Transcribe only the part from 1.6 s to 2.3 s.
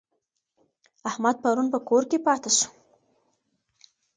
په کور کي